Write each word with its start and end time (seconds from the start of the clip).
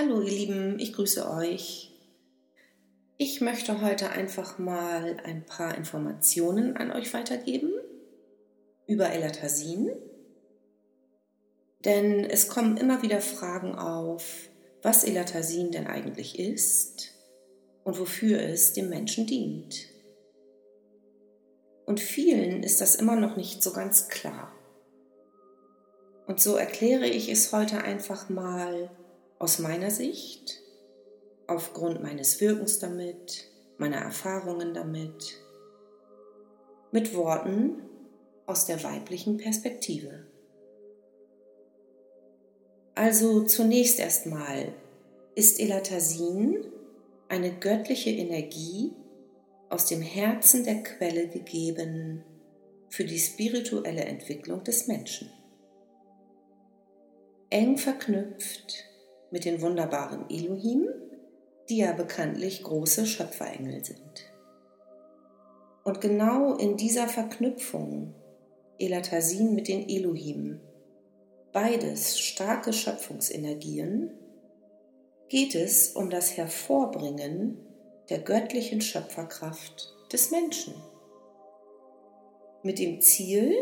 Hallo 0.00 0.22
ihr 0.22 0.30
Lieben, 0.30 0.78
ich 0.78 0.94
grüße 0.94 1.30
euch. 1.30 1.92
Ich 3.18 3.42
möchte 3.42 3.82
heute 3.82 4.08
einfach 4.08 4.58
mal 4.58 5.18
ein 5.24 5.44
paar 5.44 5.76
Informationen 5.76 6.74
an 6.78 6.90
euch 6.90 7.12
weitergeben 7.12 7.70
über 8.86 9.10
Elatasin. 9.10 9.90
Denn 11.84 12.24
es 12.24 12.48
kommen 12.48 12.78
immer 12.78 13.02
wieder 13.02 13.20
Fragen 13.20 13.74
auf, 13.74 14.48
was 14.80 15.04
Elatasin 15.04 15.70
denn 15.70 15.86
eigentlich 15.86 16.38
ist 16.38 17.12
und 17.84 17.98
wofür 17.98 18.40
es 18.40 18.72
dem 18.72 18.88
Menschen 18.88 19.26
dient. 19.26 19.86
Und 21.84 22.00
vielen 22.00 22.62
ist 22.62 22.80
das 22.80 22.94
immer 22.94 23.16
noch 23.16 23.36
nicht 23.36 23.62
so 23.62 23.74
ganz 23.74 24.08
klar. 24.08 24.50
Und 26.26 26.40
so 26.40 26.56
erkläre 26.56 27.06
ich 27.06 27.28
es 27.28 27.52
heute 27.52 27.82
einfach 27.82 28.30
mal 28.30 28.90
aus 29.40 29.58
meiner 29.58 29.90
Sicht, 29.90 30.62
aufgrund 31.46 32.02
meines 32.02 32.40
Wirkens 32.40 32.78
damit, 32.78 33.46
meiner 33.78 33.96
Erfahrungen 33.96 34.74
damit, 34.74 35.40
mit 36.92 37.14
Worten 37.14 37.82
aus 38.46 38.66
der 38.66 38.82
weiblichen 38.84 39.38
Perspektive. 39.38 40.26
Also 42.94 43.44
zunächst 43.44 43.98
erstmal 43.98 44.74
ist 45.34 45.58
Elatasin 45.58 46.66
eine 47.28 47.58
göttliche 47.58 48.10
Energie 48.10 48.92
aus 49.70 49.86
dem 49.86 50.02
Herzen 50.02 50.64
der 50.64 50.82
Quelle 50.82 51.28
gegeben 51.28 52.24
für 52.90 53.04
die 53.04 53.18
spirituelle 53.18 54.04
Entwicklung 54.04 54.64
des 54.64 54.86
Menschen. 54.86 55.30
Eng 57.48 57.78
verknüpft 57.78 58.89
mit 59.30 59.44
den 59.44 59.60
wunderbaren 59.60 60.28
Elohim, 60.28 60.88
die 61.68 61.78
ja 61.78 61.92
bekanntlich 61.92 62.62
große 62.62 63.06
Schöpferengel 63.06 63.84
sind. 63.84 64.32
Und 65.84 66.00
genau 66.00 66.56
in 66.56 66.76
dieser 66.76 67.08
Verknüpfung 67.08 68.14
Elatasin 68.78 69.54
mit 69.54 69.68
den 69.68 69.88
Elohim, 69.88 70.60
beides 71.52 72.18
starke 72.18 72.72
Schöpfungsenergien, 72.72 74.10
geht 75.28 75.54
es 75.54 75.90
um 75.90 76.10
das 76.10 76.36
Hervorbringen 76.36 77.58
der 78.08 78.18
göttlichen 78.18 78.80
Schöpferkraft 78.80 79.94
des 80.12 80.30
Menschen. 80.30 80.74
Mit 82.62 82.78
dem 82.78 83.00
Ziel, 83.00 83.54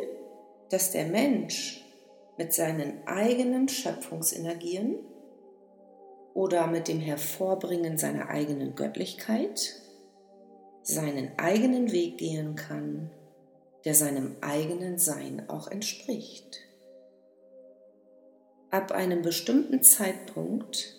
dass 0.71 0.91
der 0.91 1.07
Mensch 1.07 1.85
mit 2.39 2.53
seinen 2.53 3.07
eigenen 3.07 3.69
Schöpfungsenergien 3.69 4.99
oder 6.39 6.69
mit 6.69 6.87
dem 6.87 7.01
Hervorbringen 7.01 7.99
seiner 7.99 8.29
eigenen 8.29 8.77
Göttlichkeit 8.77 9.75
seinen 10.85 11.37
eigenen 11.37 11.91
Weg 11.91 12.17
gehen 12.19 12.55
kann, 12.55 13.11
der 13.85 13.97
seinem 13.97 14.37
eigenen 14.41 14.99
Sein 14.99 15.51
auch 15.51 15.67
entspricht. 15.67 16.61
Ab 18.71 18.93
einem 18.93 19.23
bestimmten 19.23 19.83
Zeitpunkt 19.83 20.97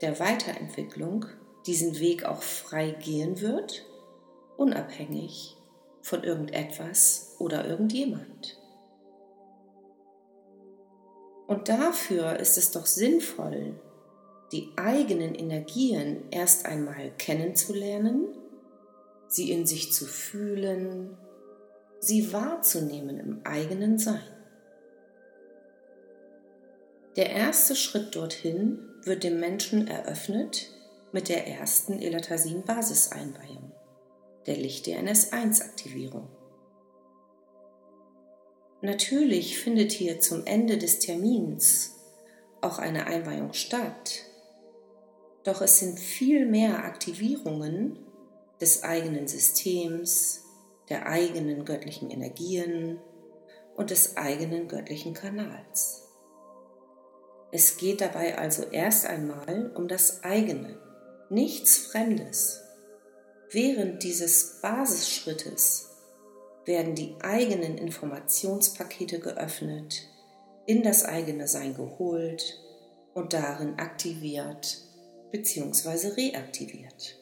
der 0.00 0.18
Weiterentwicklung 0.18 1.26
diesen 1.68 2.00
Weg 2.00 2.24
auch 2.24 2.42
frei 2.42 2.90
gehen 2.90 3.40
wird, 3.40 3.86
unabhängig 4.56 5.56
von 6.02 6.24
irgendetwas 6.24 7.36
oder 7.38 7.68
irgendjemand. 7.68 8.60
Und 11.46 11.68
dafür 11.68 12.40
ist 12.40 12.58
es 12.58 12.72
doch 12.72 12.86
sinnvoll, 12.86 13.80
die 14.52 14.72
eigenen 14.76 15.34
Energien 15.34 16.24
erst 16.30 16.66
einmal 16.66 17.10
kennenzulernen, 17.18 18.28
sie 19.28 19.50
in 19.50 19.66
sich 19.66 19.92
zu 19.92 20.06
fühlen, 20.06 21.16
sie 21.98 22.32
wahrzunehmen 22.32 23.18
im 23.18 23.40
eigenen 23.44 23.98
Sein. 23.98 24.22
Der 27.16 27.30
erste 27.30 27.76
Schritt 27.76 28.16
dorthin 28.16 28.78
wird 29.02 29.24
dem 29.24 29.38
Menschen 29.38 29.86
eröffnet 29.86 30.70
mit 31.12 31.28
der 31.28 31.46
ersten 31.46 32.00
Elatasin-Basiseinweihung, 32.00 33.72
der 34.46 34.56
Licht-DNS-1-Aktivierung. 34.56 36.28
Natürlich 38.80 39.58
findet 39.58 39.92
hier 39.92 40.20
zum 40.20 40.44
Ende 40.44 40.76
des 40.76 40.98
Termins 40.98 41.94
auch 42.60 42.78
eine 42.78 43.06
Einweihung 43.06 43.52
statt, 43.52 44.24
doch 45.44 45.60
es 45.60 45.78
sind 45.78 46.00
viel 46.00 46.46
mehr 46.46 46.84
Aktivierungen 46.84 47.98
des 48.60 48.82
eigenen 48.82 49.28
Systems, 49.28 50.42
der 50.88 51.06
eigenen 51.06 51.64
göttlichen 51.64 52.10
Energien 52.10 52.98
und 53.76 53.90
des 53.90 54.16
eigenen 54.16 54.68
göttlichen 54.68 55.14
Kanals. 55.14 56.02
Es 57.52 57.76
geht 57.76 58.00
dabei 58.00 58.38
also 58.38 58.64
erst 58.64 59.06
einmal 59.06 59.70
um 59.74 59.86
das 59.86 60.24
eigene, 60.24 60.78
nichts 61.28 61.78
Fremdes. 61.78 62.62
Während 63.50 64.02
dieses 64.02 64.60
Basisschrittes 64.60 65.90
werden 66.64 66.94
die 66.94 67.14
eigenen 67.20 67.76
Informationspakete 67.76 69.20
geöffnet, 69.20 70.08
in 70.66 70.82
das 70.82 71.04
eigene 71.04 71.46
Sein 71.46 71.74
geholt 71.74 72.58
und 73.12 73.34
darin 73.34 73.78
aktiviert 73.78 74.78
bzw. 75.34 76.08
reaktiviert. 76.10 77.18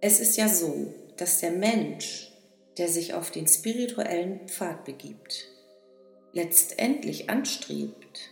Es 0.00 0.20
ist 0.20 0.36
ja 0.36 0.48
so, 0.48 0.94
dass 1.16 1.40
der 1.40 1.50
Mensch, 1.50 2.32
der 2.78 2.86
sich 2.86 3.14
auf 3.14 3.32
den 3.32 3.48
spirituellen 3.48 4.46
Pfad 4.46 4.84
begibt, 4.84 5.48
letztendlich 6.32 7.30
anstrebt, 7.30 8.30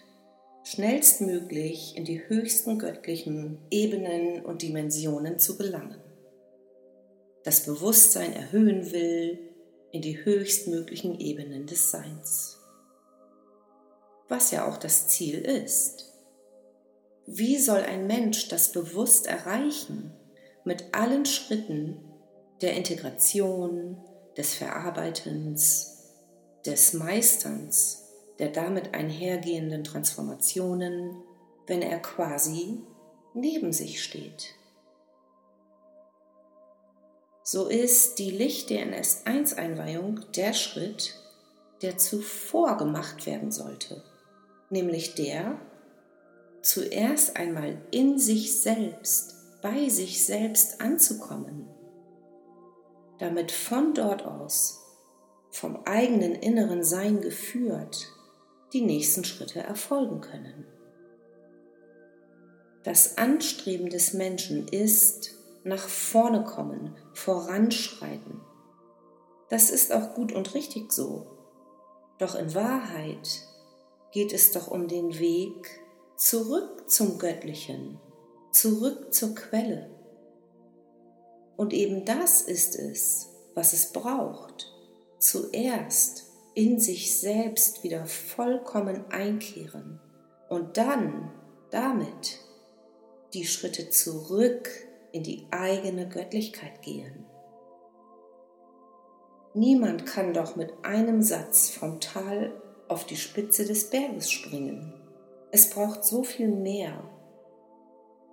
schnellstmöglich 0.63 1.97
in 1.97 2.05
die 2.05 2.29
höchsten 2.29 2.79
göttlichen 2.79 3.59
Ebenen 3.71 4.45
und 4.45 4.63
Dimensionen 4.63 5.41
zu 5.41 5.59
gelangen, 5.59 6.01
das 7.43 7.65
Bewusstsein 7.65 8.33
erhöhen 8.33 8.93
will 8.93 9.41
in 9.91 10.03
die 10.03 10.25
höchstmöglichen 10.25 11.19
Ebenen 11.19 11.67
des 11.67 11.91
Seins, 11.91 12.61
was 14.29 14.53
ja 14.53 14.69
auch 14.69 14.77
das 14.77 15.09
Ziel 15.09 15.41
ist. 15.41 16.14
Wie 17.27 17.59
soll 17.59 17.81
ein 17.81 18.07
Mensch 18.07 18.49
das 18.49 18.73
bewusst 18.73 19.27
erreichen 19.27 20.13
mit 20.65 20.95
allen 20.95 21.25
Schritten 21.25 21.97
der 22.61 22.75
Integration, 22.75 23.97
des 24.37 24.55
Verarbeitens, 24.55 26.13
des 26.67 26.93
Meisterns, 26.93 28.03
der 28.39 28.49
damit 28.49 28.95
einhergehenden 28.95 29.85
Transformationen, 29.85 31.23
wenn 31.67 31.83
er 31.83 32.01
quasi 32.01 32.83
neben 33.33 33.73
sich 33.73 34.03
steht? 34.03 34.55
So 37.43 37.67
ist 37.67 38.19
die 38.19 38.31
Licht-DNS-1-Einweihung 38.31 40.21
der 40.35 40.53
Schritt, 40.55 41.15
der 41.83 41.99
zuvor 41.99 42.77
gemacht 42.77 43.27
werden 43.27 43.53
sollte, 43.53 44.03
nämlich 44.71 45.15
der, 45.15 45.59
zuerst 46.65 47.37
einmal 47.37 47.79
in 47.91 48.19
sich 48.19 48.61
selbst, 48.61 49.35
bei 49.63 49.89
sich 49.89 50.25
selbst 50.25 50.81
anzukommen, 50.81 51.69
damit 53.19 53.53
von 53.53 53.93
dort 53.93 54.25
aus, 54.25 54.81
vom 55.51 55.77
eigenen 55.85 56.35
inneren 56.35 56.83
Sein 56.83 57.21
geführt, 57.21 58.09
die 58.73 58.81
nächsten 58.81 59.25
Schritte 59.25 59.61
erfolgen 59.61 60.21
können. 60.21 60.67
Das 62.83 63.19
Anstreben 63.19 63.91
des 63.91 64.15
Menschen 64.15 64.67
ist 64.67 65.35
nach 65.65 65.87
vorne 65.87 66.45
kommen, 66.45 66.97
voranschreiten. 67.13 68.41
Das 69.51 69.71
ist 69.71 69.93
auch 69.93 70.15
gut 70.15 70.33
und 70.33 70.55
richtig 70.55 70.93
so. 70.93 71.27
Doch 72.19 72.35
in 72.35 72.55
Wahrheit 72.55 73.47
geht 74.13 74.33
es 74.33 74.53
doch 74.53 74.69
um 74.69 74.89
den 74.89 75.19
Weg 75.19 75.84
zurück 76.17 76.89
zum 76.89 77.19
Göttlichen, 77.19 77.99
zurück 78.53 79.13
zur 79.13 79.35
Quelle. 79.35 79.91
Und 81.57 81.73
eben 81.73 82.05
das 82.05 82.43
ist 82.43 82.77
es, 82.77 83.31
was 83.55 83.73
es 83.73 83.93
braucht. 83.93 84.73
Zuerst 85.19 86.25
in 86.55 86.79
sich 86.79 87.19
selbst 87.21 87.83
wieder 87.83 88.07
vollkommen 88.07 89.05
einkehren 89.11 90.01
und 90.49 90.77
dann 90.77 91.33
damit 91.71 92.39
die 93.33 93.45
Schritte 93.45 93.91
zurück 93.91 94.71
in 95.13 95.23
die 95.25 95.47
eigene 95.51 96.09
Göttlichkeit 96.09 96.83
gehen. 96.83 97.25
Niemand 99.55 100.07
kann 100.07 100.35
doch 100.35 100.57
mit 100.57 100.73
einem 100.83 101.23
Satz 101.23 101.71
vom 101.71 102.01
Tal 102.01 102.53
auf 102.89 103.07
die 103.07 103.17
Spitze 103.17 103.65
des 103.65 103.91
Berges 103.91 104.31
springen. 104.31 105.04
Es 105.55 105.71
braucht 105.71 106.05
so 106.05 106.25
viel 106.25 106.49
mehr, 106.49 107.01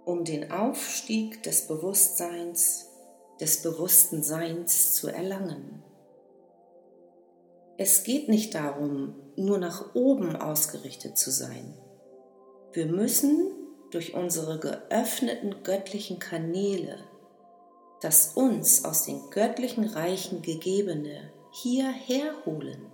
um 0.05 0.25
den 0.25 0.51
Aufstieg 0.51 1.43
des 1.43 1.67
Bewusstseins, 1.67 2.89
des 3.39 3.61
bewussten 3.61 4.23
Seins 4.23 4.95
zu 4.95 5.07
erlangen. 5.07 5.83
Es 7.77 8.03
geht 8.03 8.27
nicht 8.27 8.55
darum, 8.55 9.13
nur 9.35 9.59
nach 9.59 9.93
oben 9.93 10.35
ausgerichtet 10.35 11.15
zu 11.15 11.29
sein. 11.29 11.77
Wir 12.73 12.87
müssen 12.87 13.51
durch 13.91 14.15
unsere 14.15 14.57
geöffneten 14.57 15.61
göttlichen 15.61 16.17
Kanäle 16.17 16.97
das 17.99 18.31
uns 18.33 18.83
aus 18.83 19.05
den 19.05 19.29
göttlichen 19.29 19.83
Reichen 19.83 20.41
gegebene 20.41 21.31
hierher 21.51 22.33
holen. 22.47 22.90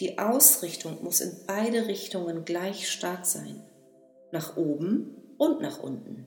Die 0.00 0.18
Ausrichtung 0.18 1.02
muss 1.02 1.20
in 1.20 1.32
beide 1.46 1.86
Richtungen 1.86 2.44
gleich 2.44 2.90
stark 2.90 3.26
sein, 3.26 3.62
nach 4.32 4.56
oben 4.56 5.16
und 5.38 5.60
nach 5.60 5.82
unten. 5.82 6.26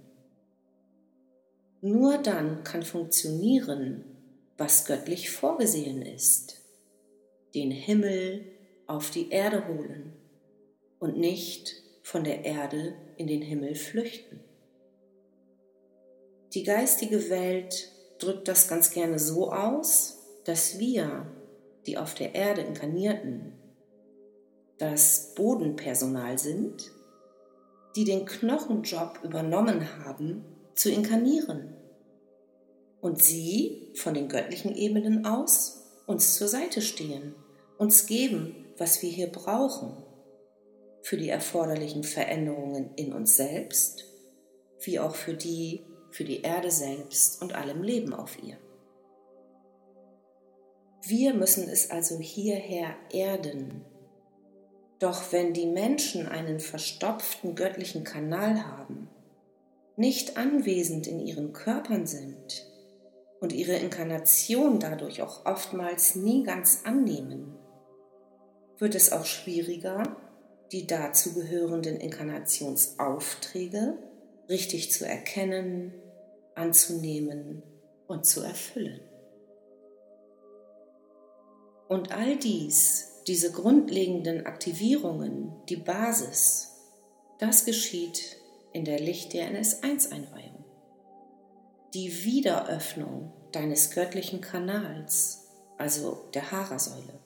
Nur 1.82 2.18
dann 2.18 2.64
kann 2.64 2.84
funktionieren, 2.84 4.04
was 4.58 4.86
göttlich 4.86 5.32
vorgesehen 5.32 6.02
ist 6.02 6.62
den 7.54 7.72
Himmel 7.72 8.46
auf 8.88 9.12
die 9.12 9.30
Erde 9.30 9.68
holen 9.68 10.14
und 11.00 11.18
nicht 11.18 11.76
von 12.04 12.24
der 12.24 12.46
Erde 12.46 12.94
in 13.18 13.28
den 13.28 13.42
Himmel 13.42 13.76
flüchten. 13.76 14.40
Die 16.54 16.64
geistige 16.64 17.30
Welt 17.30 17.92
drückt 18.20 18.48
das 18.48 18.68
ganz 18.68 18.92
gerne 18.92 19.20
so 19.20 19.52
aus, 19.52 20.20
dass 20.46 20.80
wir, 20.80 21.26
die 21.86 21.98
auf 21.98 22.14
der 22.14 22.36
Erde 22.36 22.62
inkarnierten, 22.62 23.54
das 24.82 25.36
Bodenpersonal 25.36 26.40
sind, 26.40 26.92
die 27.96 28.04
den 28.04 28.26
Knochenjob 28.26 29.20
übernommen 29.24 29.88
haben, 30.04 30.44
zu 30.74 30.90
inkarnieren 30.90 31.76
und 33.00 33.22
sie 33.22 33.92
von 33.94 34.16
den 34.16 34.28
göttlichen 34.28 34.76
Ebenen 34.76 35.26
aus 35.26 35.84
uns 36.08 36.36
zur 36.36 36.48
Seite 36.48 36.82
stehen, 36.82 37.36
uns 37.78 38.08
geben, 38.08 38.66
was 38.78 39.04
wir 39.04 39.10
hier 39.10 39.28
brauchen 39.28 39.98
für 41.04 41.18
die 41.18 41.30
erforderlichen 41.30 42.04
Veränderungen 42.04 42.90
in 42.96 43.14
uns 43.14 43.36
selbst, 43.36 44.06
wie 44.82 45.00
auch 45.00 45.14
für 45.14 45.36
die, 45.36 45.86
für 46.10 46.24
die 46.24 46.42
Erde 46.42 46.72
selbst 46.72 47.40
und 47.42 47.54
allem 47.54 47.84
Leben 47.84 48.16
auf 48.16 48.42
ihr. 48.42 48.58
Wir 51.04 51.36
müssen 51.36 51.70
es 51.70 51.92
also 51.92 52.18
hierher 52.18 52.96
erden. 53.12 53.86
Doch 55.02 55.34
wenn 55.34 55.54
die 55.54 55.66
Menschen 55.66 56.28
einen 56.28 56.62
verstopften 56.62 57.56
göttlichen 57.56 58.06
Kanal 58.06 58.66
haben, 58.66 59.10
nicht 59.98 60.38
anwesend 60.38 61.08
in 61.08 61.20
ihren 61.20 61.52
Körpern 61.52 62.08
sind, 62.08 62.72
und 63.42 63.52
ihre 63.54 63.74
Inkarnation 63.74 64.80
dadurch 64.80 65.22
auch 65.24 65.46
oftmals 65.46 66.16
nie 66.16 66.44
ganz 66.44 66.84
annehmen, 66.86 67.58
wird 68.78 68.96
es 68.96 69.12
auch 69.12 69.26
schwieriger, 69.26 70.16
die 70.72 70.88
dazugehörenden 70.88 71.98
Inkarnationsaufträge 71.98 73.98
richtig 74.48 74.90
zu 74.92 75.06
erkennen, 75.06 75.94
anzunehmen 76.56 77.64
und 78.08 78.26
zu 78.26 78.42
erfüllen. 78.42 79.02
Und 81.90 82.12
all 82.12 82.38
dies, 82.38 83.11
diese 83.28 83.52
grundlegenden 83.52 84.46
Aktivierungen, 84.46 85.52
die 85.70 85.78
Basis, 85.78 86.70
das 87.40 87.66
geschieht 87.66 88.38
in 88.74 88.86
der 88.86 89.00
Licht 89.00 89.34
der 89.34 89.52
NS1-Einweihung 89.52 90.62
die 91.94 92.24
Wiederöffnung 92.24 93.34
deines 93.52 93.92
göttlichen 93.92 94.40
Kanals, 94.40 95.50
also 95.78 96.30
der 96.34 96.52
Hara-Säule. 96.52 97.20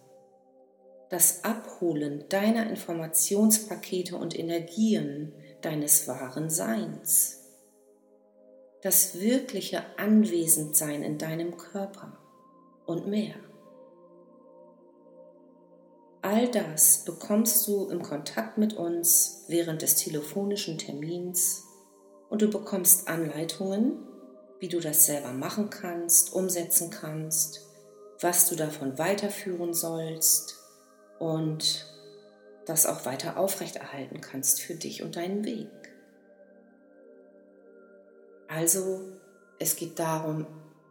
Das 1.10 1.44
Abholen 1.44 2.26
deiner 2.30 2.68
Informationspakete 2.70 4.18
und 4.18 4.38
Energien 4.38 5.34
deines 5.62 6.08
wahren 6.08 6.50
Seins. 6.50 7.44
Das 8.82 9.20
wirkliche 9.20 9.84
Anwesendsein 9.98 11.04
in 11.04 11.18
deinem 11.20 11.58
Körper 11.58 12.18
und 12.88 13.08
mehr. 13.08 13.36
All 16.26 16.50
das 16.50 17.06
bekommst 17.06 17.68
du 17.68 17.88
im 17.90 18.02
Kontakt 18.02 18.58
mit 18.58 18.74
uns 18.74 19.46
während 19.48 19.84
des 19.84 19.96
telefonischen 19.98 20.80
Termins 20.80 21.64
und 22.32 22.42
du 22.42 22.50
bekommst 22.50 23.08
Anleitungen, 23.08 24.00
wie 24.60 24.68
du 24.68 24.80
das 24.80 25.06
selber 25.06 25.34
machen 25.34 25.70
kannst, 25.70 26.34
umsetzen 26.34 26.90
kannst, 26.90 27.62
was 28.22 28.50
du 28.50 28.56
davon 28.56 28.98
weiterführen 28.98 29.76
sollst 29.76 30.56
und 31.20 31.86
das 32.66 32.88
auch 32.88 33.06
weiter 33.06 33.38
aufrechterhalten 33.38 34.20
kannst 34.20 34.62
für 34.62 34.74
dich 34.74 35.04
und 35.04 35.18
deinen 35.18 35.46
Weg. 35.46 35.70
Also, 38.48 39.00
es 39.60 39.76
geht 39.76 40.00
darum, 40.00 40.48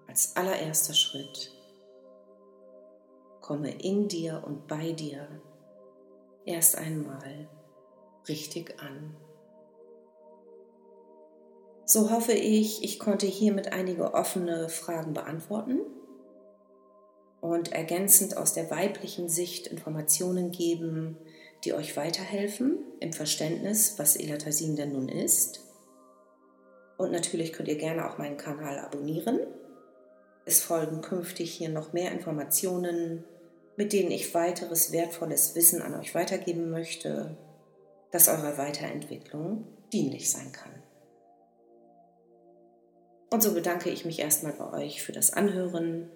als 0.06 0.36
allererster 0.36 0.94
Schritt, 0.94 1.54
komme 3.44 3.70
in 3.70 4.08
dir 4.08 4.43
und 4.46 4.67
bei 4.69 4.93
dir 4.93 5.29
erst 6.46 6.79
einmal 6.79 7.46
richtig 8.26 8.81
an. 8.81 9.14
So 11.85 12.11
hoffe 12.11 12.32
ich, 12.32 12.82
ich 12.82 12.99
konnte 12.99 13.26
hiermit 13.26 13.70
einige 13.70 14.14
offene 14.14 14.70
Fragen 14.70 15.12
beantworten 15.12 15.81
und 17.43 17.73
ergänzend 17.73 18.38
aus 18.38 18.55
der 18.55 18.70
weiblichen 18.70 19.29
Sicht 19.29 19.67
Informationen 19.67 20.50
geben, 20.50 21.19
die 21.64 21.75
euch 21.75 21.99
weiterhelfen 21.99 22.79
im 23.00 23.12
Verständnis, 23.12 23.99
was 23.99 24.17
Elatasin 24.17 24.75
denn 24.75 24.93
nun 24.93 25.11
ist. 25.11 25.61
Und 26.96 27.12
natürlich 27.12 27.52
könnt 27.52 27.69
ihr 27.69 27.76
gerne 27.76 28.08
auch 28.08 28.17
meinen 28.17 28.38
Kanal 28.38 28.79
abonnieren. 28.79 29.41
Es 30.46 30.62
folgen 30.62 31.02
künftig 31.02 31.52
hier 31.52 31.69
noch 31.69 31.93
mehr 31.93 32.11
Informationen, 32.12 33.25
mit 33.76 33.93
denen 33.93 34.11
ich 34.11 34.35
weiteres 34.35 34.93
wertvolles 34.93 35.55
Wissen 35.55 35.82
an 35.82 35.94
euch 35.94 36.15
weitergeben 36.15 36.70
möchte, 36.70 37.37
das 38.10 38.29
eurer 38.29 38.58
Weiterentwicklung 38.58 39.67
dienlich 39.93 40.31
sein 40.31 40.53
kann. 40.53 40.72
Und 43.31 43.43
so 43.43 43.53
bedanke 43.53 43.91
ich 43.91 44.05
mich 44.05 44.20
erstmal 44.20 44.53
bei 44.53 44.84
euch 44.84 45.03
für 45.03 45.13
das 45.13 45.32
Anhören 45.32 46.08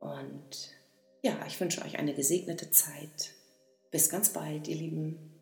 und 0.00 0.76
ja, 1.22 1.38
ich 1.46 1.58
wünsche 1.60 1.82
euch 1.82 1.98
eine 1.98 2.14
gesegnete 2.14 2.70
Zeit. 2.70 3.32
Bis 3.90 4.10
ganz 4.10 4.28
bald, 4.28 4.68
ihr 4.68 4.76
Lieben. 4.76 5.35